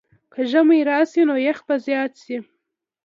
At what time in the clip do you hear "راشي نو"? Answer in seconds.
0.87-1.35